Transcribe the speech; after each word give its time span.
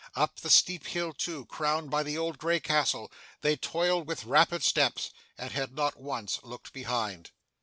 Up 0.15 0.39
the 0.39 0.49
steep 0.49 0.87
hill 0.87 1.13
too, 1.13 1.45
crowned 1.45 1.91
by 1.91 2.01
the 2.01 2.17
old 2.17 2.39
grey 2.39 2.59
castle, 2.59 3.11
they 3.41 3.55
toiled 3.55 4.07
with 4.07 4.25
rapid 4.25 4.63
steps, 4.63 5.11
and 5.37 5.51
had 5.51 5.75
not 5.75 5.95
once 6.01 6.39
looked 6.41 6.73
behind. 6.73 7.29